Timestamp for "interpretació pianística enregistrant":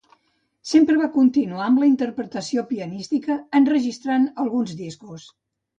1.91-4.31